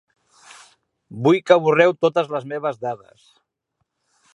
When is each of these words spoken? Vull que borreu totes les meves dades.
Vull 1.27 1.37
que 1.51 1.59
borreu 1.67 1.95
totes 2.07 2.35
les 2.37 2.51
meves 2.55 2.85
dades. 2.87 3.33